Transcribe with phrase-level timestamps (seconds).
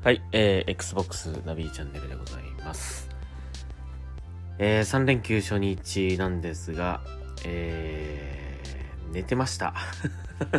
[0.00, 3.08] はい、えー、Xbox ナビチャンネルでございます。
[4.58, 7.00] えー、3連休初日なんですが、
[7.44, 9.74] えー、寝てました。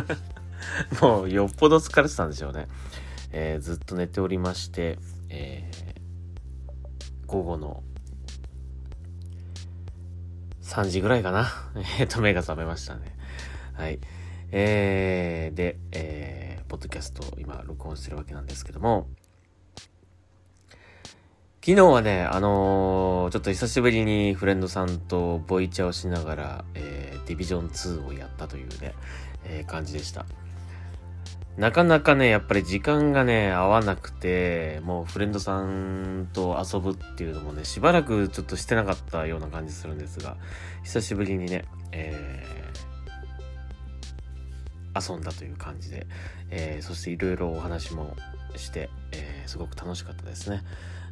[1.00, 2.68] もうよっぽど疲れてたんでしょうね。
[3.32, 4.98] えー、ずっと寝ておりまして、
[5.30, 7.82] えー、午後の
[10.60, 11.48] 3時ぐらいかな。
[11.98, 13.16] えっと、目が覚めましたね。
[13.72, 14.00] はい。
[14.52, 19.08] えー、で、えー、ポッドキャストを今録音してるわけなんですけども、
[21.62, 28.94] 昨日はね、あのーちょっと久しぶりにフレンドさんとボイチャをしながら、えーディビジョン2をやったというね、
[29.44, 30.24] えー感じでした。
[31.58, 40.38] なかなかね、やっぱり時間がね、合わなくて、もうフレンドさんと遊ぶっていうのもね、しばらくちょっとしてなかったような感じするんですが、
[40.82, 42.60] 久しぶりにね、えー
[44.92, 46.06] 遊んだという感じで、
[46.50, 48.16] えーそしていろいろお話も
[48.56, 50.62] して、えーすごく楽しかったですね。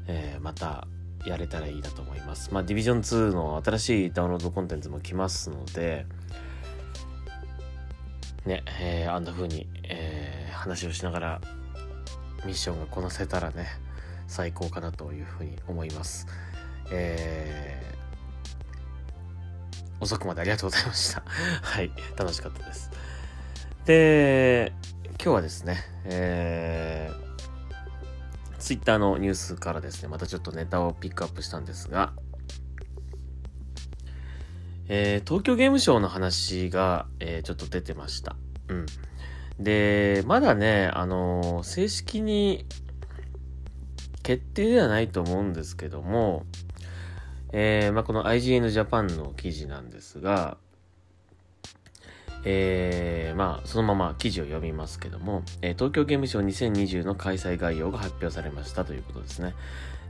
[0.08, 0.88] えーまた
[1.26, 2.52] やれたらいいなと思います。
[2.52, 6.06] まあ、ディビジョン2の新しいダウンロードコンテンツも来ますので、
[8.46, 11.40] ね、えーあんな風に、えー話をしながら
[12.44, 13.68] ミッションがこなせたらね、
[14.26, 16.26] 最高かなというふうに思います。
[16.90, 17.88] えー
[20.00, 21.22] 遅くまでありがとうございました。
[21.62, 22.90] はい、楽しかったです。
[23.84, 24.72] で、
[25.22, 27.27] 今日はですね、えー、
[28.68, 32.12] ツイッターのニュースからですね、またちょっとネタをピックアップしたんですが、
[34.88, 38.36] えー東京ゲームショウの話が、えーちょっと出てました。
[38.68, 38.86] うん。
[39.58, 42.66] で、まだね、あのー正式に
[44.22, 46.44] 決定ではないと思うんですけども、
[47.54, 50.58] えまあ、この IGN Japan の記事なんですが、
[52.50, 59.54] えーまあ、そのまま記事を読みますけども、えー東京ゲームショウ2020の開催概要が発表されましたということですね。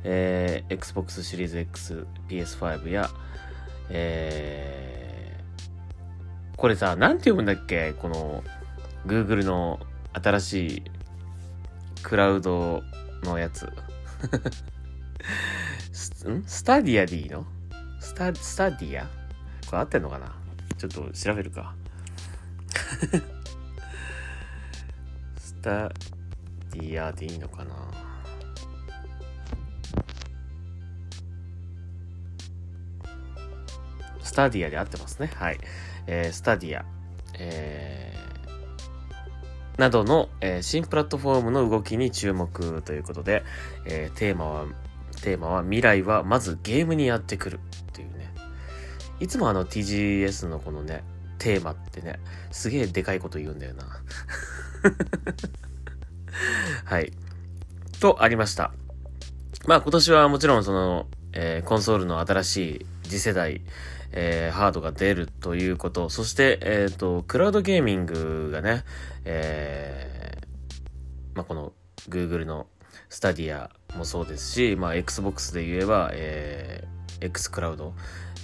[0.04, 3.10] えー Xbox シリーズ X、PS5 や、
[3.90, 7.92] えーこれさ、なんて読むんだっけ？
[7.94, 8.44] この、
[9.04, 9.80] Google の
[10.12, 10.82] 新しい
[12.04, 12.84] クラウド
[13.24, 13.68] のやつ。
[15.92, 16.44] スん？
[16.46, 17.44] スタディアでいいの？
[17.98, 19.06] スタ、スタディア？
[19.66, 20.36] これ合ってんのかな？
[20.76, 21.74] ちょっと調べるか。
[25.38, 25.88] スタ
[26.72, 27.75] ディアでいいのかな
[34.22, 35.31] スタディアで合ってますね。
[35.34, 35.58] はい。
[36.06, 36.84] えースタディア。
[37.38, 43.44] えーなどの、えー新プラットフォームの動きに注目ということで、
[43.87, 44.66] えーテーマは、
[45.22, 48.32] テーマは未来はまずゲームにやってくるっていうね。
[49.20, 51.04] いつもあの TGS のこのね、
[51.38, 52.19] テーマってね、
[52.50, 53.84] すげえでかいこと言うんだよな。
[56.84, 57.12] はい。
[58.00, 58.72] とありました。
[59.66, 63.60] まあ今年はもちろんその、えーコンソールの新しい次世代、
[64.12, 68.84] えーハードが出るということ、そして、えっ、と、クラウドゲーミングがね、
[69.25, 70.49] えー
[71.34, 71.72] まあこの
[72.09, 72.66] Google の
[73.09, 77.94] スタディアもそうですし、まあ Xbox で言えば、えー X クラウド、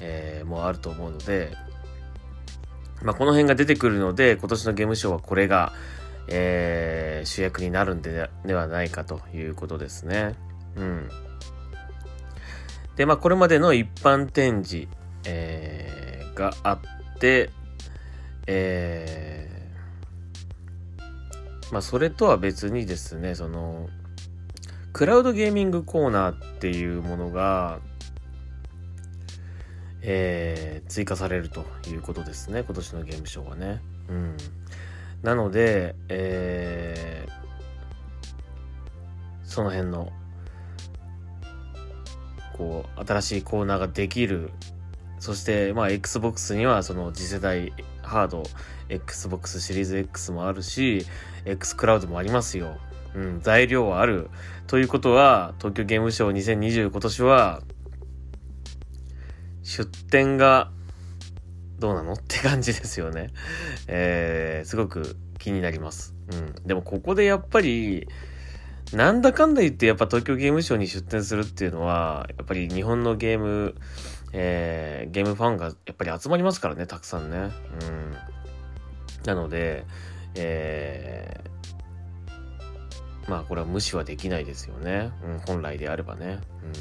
[0.00, 1.56] えーもあると思うので、
[3.04, 5.72] まあこの辺が出てくるので、今年のゲームショーはこれが、
[6.28, 10.34] えー主役になるんでではないかということですね。
[10.76, 11.09] うん。
[12.97, 14.88] で、まあこれまでの一般展示、
[15.25, 16.04] えー
[16.34, 17.50] があって、
[18.47, 19.54] えー
[21.72, 23.88] まあそれとは別にですね、その、
[24.93, 27.81] クラウドゲーミングコーナーっていうものが、
[30.04, 32.62] えー追加されるということですね。
[32.62, 33.81] 今年のゲームショーはね。
[34.09, 34.37] うん。
[35.22, 37.44] なので、えー
[39.54, 40.10] その辺の、
[42.56, 44.50] こう、新しいコーナーができる。
[45.20, 48.43] そして、まあ、Xbox にはその次世代ハード、
[48.88, 51.06] Xbox シリーズ X もあるし、
[51.44, 52.78] X クラウドもありますよ。
[53.14, 54.28] うん、材料はある。
[54.67, 57.62] ということは、東京ゲームショウ2020今年は、
[59.64, 60.70] 出店が
[61.78, 62.12] どうなの？
[62.12, 63.31] って感じですよね。
[63.88, 66.14] えー、すごく気になります。
[66.32, 66.66] うん。
[66.66, 68.06] でもここでやっぱり、
[68.93, 73.75] なんだかんだ言ってやっぱ東京ゲームショウに出店するっていうのは、やっぱり日本のゲーム、
[74.32, 77.38] えー、ゲームファンがやっぱり集まりますからね、たくさんね。
[77.38, 77.50] うん。
[79.25, 79.84] なので、
[80.37, 85.11] えー、まあこれは無視はできないですよね。
[85.25, 86.38] うん、本来であればね。
[86.62, 86.72] うん。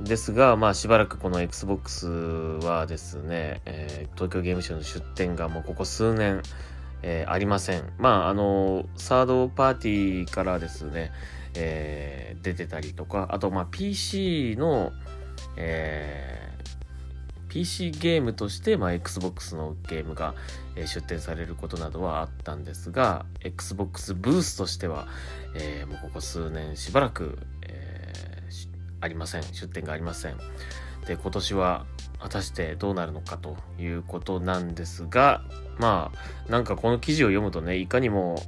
[0.00, 6.42] ですが、まあしばらくこの Xbox はですね、えー東京ゲームショウの出店がもうここ数年、
[7.02, 7.92] えーありません。
[7.98, 11.12] まああの、サードパーティーからですね、
[11.54, 14.92] えー、出てたりとか、あと、まあ、PC の、
[15.56, 20.34] えー、PC ゲームとして、まあ、Xbox のゲームが、
[20.76, 25.08] えー、出展されることなどはあったんですが、Xbox ブースとしては、
[25.54, 27.87] えー、もうここ数年しばらく、えー、
[29.00, 29.42] ありません。
[29.42, 30.36] 出展がありません。
[31.06, 31.86] で、今年は
[32.18, 35.42] 果たしてどうなるのかということなんですが、
[35.78, 36.12] ま
[36.46, 38.42] あ、なんかこの記事を読むとね、いかにも、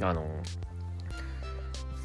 [0.00, 0.42] あの、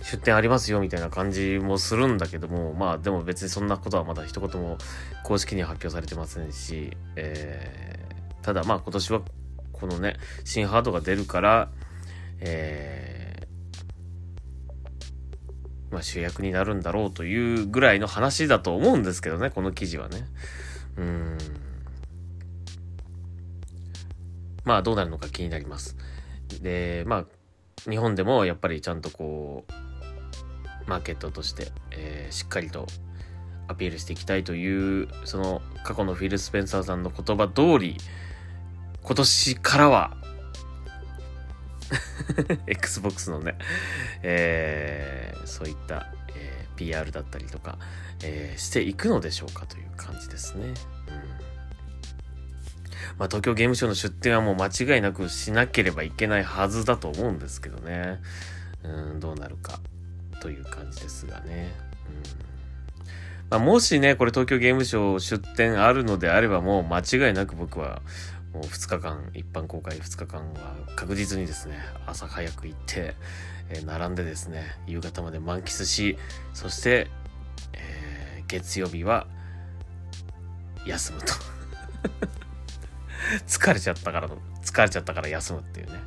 [0.05, 4.77] 出店ありますよみたいな感じもするんだけども、まあでも別にそんなことはまだ一言も
[5.23, 9.21] 公式には発表されてませんし、えー、ただまあ今年は
[9.73, 11.69] このね、新ハードが出るから、
[12.39, 13.14] えー、
[15.95, 20.25] まあ主役になるんだろうというぐらいの話だと思うんですけどね、この記事はね。
[20.97, 21.37] うん。
[24.65, 25.95] まあどうなるのか気になります。
[26.61, 27.25] で、ま
[27.85, 32.87] あ日本でもやっぱりちゃんとこう、マーケットとして、えー、しっかりと
[33.69, 37.95] アピールしていきたいという、その過去のフィル・スペンサーさんの言葉通り、
[39.01, 40.17] 今年からは
[42.67, 43.57] Xbox のね、
[44.23, 47.77] えー、そういった、えー、PR だったりとか、
[48.23, 50.67] えー、していくのでしょうかという感じですね。
[50.67, 50.73] うん
[53.17, 58.19] まあ、東京ゲームショウの出展はもう間違いなくしなければいけないはずだと思うんですけどね。
[58.83, 59.79] うん、どうなるか。
[60.41, 61.73] という感じですがね。
[62.07, 62.45] うん
[63.49, 68.01] まあ、もしね、これ東京ゲームショウ出展あるのであればもう間違いなく僕は
[68.55, 73.13] もう2日間、一般公開2日間は確実にですね、朝早く行って、
[73.69, 76.17] えー、並んでですね、夕方まで満喫し、
[76.53, 77.09] そして、
[77.73, 79.27] えー、月曜日は
[80.85, 81.33] 休むと
[83.45, 85.99] 疲れちゃったからの、疲れちゃったから休むっていうね。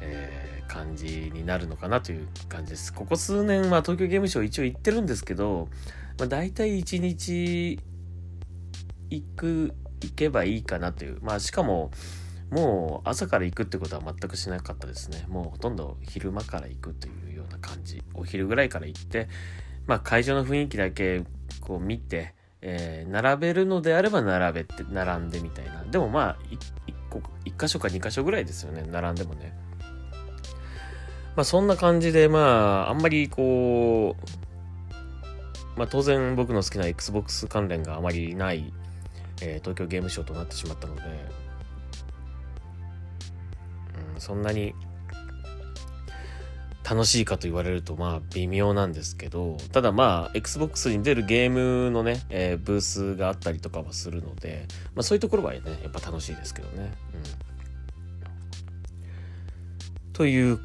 [0.00, 2.92] えー感じになるのかなという感じです。
[2.92, 5.68] ここ数年は東京ゲームショウ一応行ってるんですけど、
[6.18, 7.78] まあ、大体1日
[9.10, 9.74] 行く、
[10.10, 11.18] けばいいかなという。
[11.22, 11.90] まあしかも、
[12.50, 15.24] もう朝から行くってことは全くしなかったですね。
[15.28, 18.02] もうほとんど昼間から行くというような感じ。
[18.14, 19.28] お昼ぐらいから行って、
[19.86, 21.22] まあ会場の雰囲気だけ
[21.60, 25.84] こう見て、えー、並べるのであれば並べて、並んでみたいな。
[25.84, 26.58] でもまあ、1
[27.10, 28.84] 個、1箇所か2箇所ぐらいですよね。
[28.90, 29.52] 並んでもね。
[31.36, 38.72] まあそんな感じで、まあ、あんまりこう、まあ当然僕の好きな Xbox 関連があまりない、
[39.40, 41.02] えー、東京ゲームショウとなってしまったので、
[44.14, 44.74] うん、そんなに
[46.88, 56.92] 楽しいかと言われるとまあ微妙なんですけど、ただまあ Xbox に出るゲームのね、えー、ブースがあったりとかはするので、まあそういうところはね、やっぱ楽しいですけどね。
[57.14, 57.16] う
[60.10, 60.12] ん。
[60.12, 60.60] という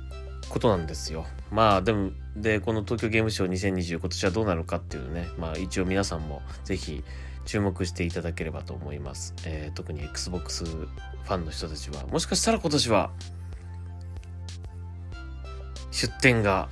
[0.49, 1.25] ことなんですよ。
[1.51, 7.01] まあでも、で、この東京ゲームショウ2020今年はどうなるかっていうね、まあ一応皆さんもぜひ
[7.49, 9.33] 注目していただければと思います。
[9.43, 13.09] えー、特に Xbox ファンの人たちは、もしかしたら今年は
[15.89, 16.69] 出展が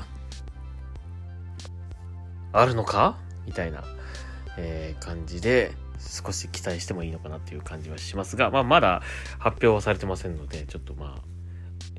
[2.53, 3.17] あるのか？
[3.47, 3.83] みたいな、
[4.59, 9.01] えー、感じで少し期待してもいいのかなっていう感じはしますが、まあまだ
[9.39, 11.21] 発表はされてませんので、ちょっとまあ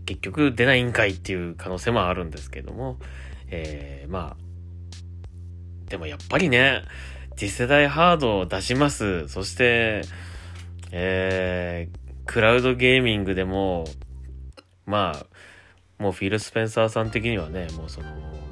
[0.06, 2.99] 結局出ないんかいっていう可能性もあるんですけども、
[3.49, 6.82] えー、まあ、でもやっぱりね、
[7.38, 9.28] 次世代ハードを出します。
[9.28, 10.02] そして、
[10.90, 13.85] えー、クラウドゲーミングでも、
[14.87, 18.09] まあ、もうフィル・スペンサーさん的にはね、もうその、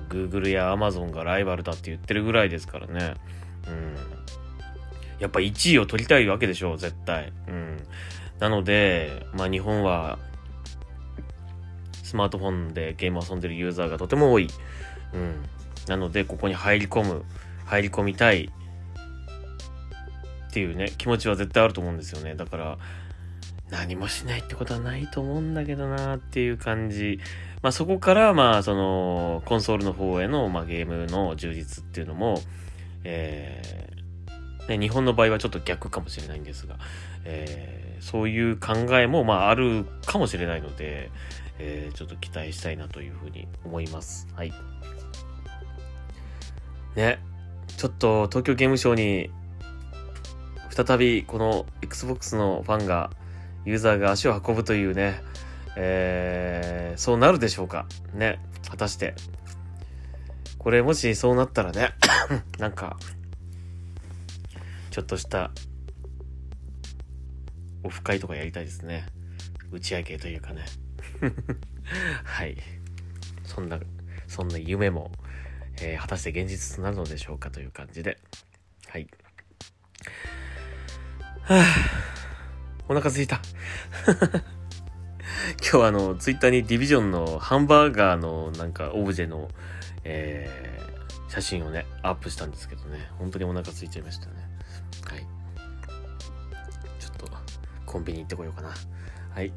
[0.09, 3.15] Google や Amazon がライバルだって言ってるぐらいですからね。
[3.67, 3.97] うん。
[5.19, 7.33] やっぱ1位を取りたいわけでしょ、絶対。
[7.49, 7.79] うん。
[8.39, 10.17] なので、まあ日本は
[12.05, 14.47] スマートフォンでゲームを遊んでるユーザーがとても多い。
[15.13, 15.45] うん。
[15.89, 17.25] なので、ここに入り込む、
[17.65, 18.53] 入り込みたい
[20.57, 22.35] っていうね、気持ちは絶対あると思うんですよね。
[22.35, 22.79] だから、
[23.69, 27.21] 何もしないってことはないと思うんだけどなっていう感じ。
[27.61, 32.41] まあそこから、まあその、コンソールの方への、まあ、ゲームの充実っていうのも、
[33.05, 36.79] えー、ね、日本の場合はちょっと逆かもしれないんですが、
[37.27, 41.11] えー、そういう考えも、まああるかもしれないので、
[41.59, 44.27] えー、ちょっと期待したいなというふうに思います。
[44.35, 44.55] はい。
[46.95, 47.19] ね、
[47.77, 49.29] ちょっと東京ゲームショウに
[50.77, 53.11] 再びこの Xbox のファンが、
[53.65, 55.23] ユーザーが足を運ぶというね、
[55.75, 59.15] えー、そうなるでしょうかね、果たして。
[60.59, 61.95] これもしそうなったらね、
[62.61, 62.99] なんか、
[64.91, 65.51] ちょっとした
[67.83, 69.07] オフ会とかやりたいですね。
[69.73, 70.67] 打ち上げというかね。
[72.23, 72.55] はい。
[73.45, 73.81] そんな、
[74.27, 75.11] そんな夢も、
[75.81, 78.19] えー、果たして現実となるのでしょうかという感じで。
[78.89, 79.09] はい。
[81.47, 81.63] はぁ、
[82.89, 83.41] お腹すいた。
[85.63, 89.49] 今日はあの、ツイッターにディビジョンのハンバーガーのなんかオブジェの、
[90.03, 94.33] えー、写真をね、アップしたんですけどね、本当にお腹空いちゃいましたね。
[95.05, 95.27] はい。
[96.99, 97.31] ちょっと、
[97.85, 98.75] コンビニ行ってこようかな。
[99.33, 99.53] はい。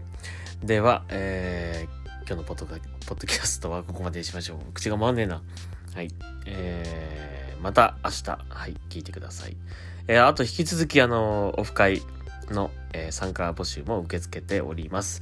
[0.63, 4.73] では、えー、今日のポッドポッドキャストはここまでにしましょう。
[4.75, 5.41] 口が回んねえな。
[5.95, 6.09] はい。
[6.45, 9.57] えー、また明日、はい、聞いてください。
[10.09, 12.01] えー、あと引き続きあの、オフ会
[12.49, 15.21] の、えー、参加募集も受け付けております。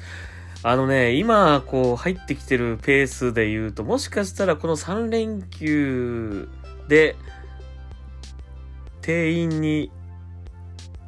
[0.63, 6.47] あのね、今、こう、入ってきてるペースで言うと、もしかしたらこの3連休
[6.87, 7.17] で、
[9.01, 9.91] 定員に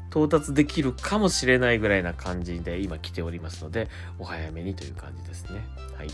[0.10, 3.88] 到達できるかもしれないぐらいな感じで今来ておりますので、
[4.20, 5.66] お早めにという感じですね。
[5.98, 6.10] はい。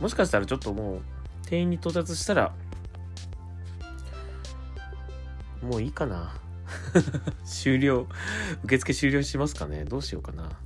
[0.00, 1.00] もしかしたらちょっともう、
[1.46, 2.54] 定員に到達したら、
[5.60, 6.32] もういいかな。
[7.44, 8.08] 終了。
[8.64, 9.84] 受付終了しますかね？
[9.84, 10.60] どうしようかな。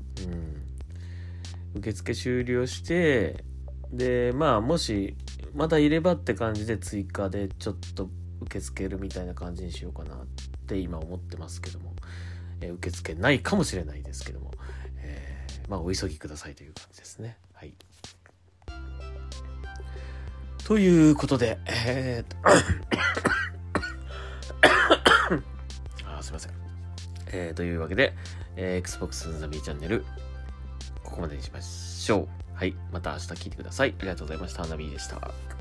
[1.75, 1.79] うん。
[1.79, 3.45] 受付終了して、
[3.93, 5.17] で、まあ、もし、
[5.55, 8.11] まだいればって感じで追加でちょっと
[8.43, 10.27] 受け付けるみたいな感じにしようかなっ
[10.67, 11.95] て今思ってますけども、
[12.61, 14.53] えー、受付ないかもしれないですけども、
[14.99, 17.38] えー、まあ、お急ぎくださいという感じですね。
[17.55, 17.75] はい。
[20.65, 22.53] ということで、えー、あ、
[26.29, 26.53] すいません。
[27.33, 28.15] えー、というわけで、
[28.57, 30.05] えー、Xbox のザビーチャンネル、
[31.03, 32.29] ここまでにしましょう。
[32.55, 32.75] はい。
[32.93, 33.95] また明日聞いてください。
[33.99, 34.67] ありがとうございました。
[34.67, 35.58] ナビーでした。